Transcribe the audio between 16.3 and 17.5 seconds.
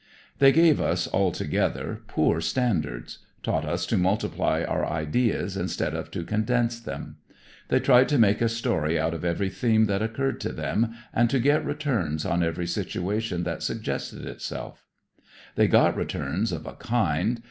of a kind.